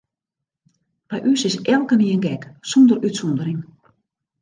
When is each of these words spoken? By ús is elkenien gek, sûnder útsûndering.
By 1.11 1.19
ús 1.33 1.45
is 1.49 1.55
elkenien 1.73 2.21
gek, 2.27 2.41
sûnder 2.69 2.97
útsûndering. 3.07 3.61